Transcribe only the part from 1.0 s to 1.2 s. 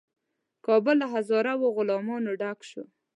له